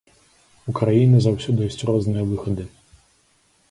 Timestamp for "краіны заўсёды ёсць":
0.79-1.87